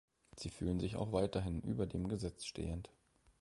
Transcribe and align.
Sie 0.35 0.49
fühlen 0.49 0.79
sich 0.79 0.95
auch 0.95 1.11
weiterhin 1.11 1.61
über 1.61 1.85
dem 1.85 2.07
Gesetz 2.07 2.45
stehend. 2.45 2.89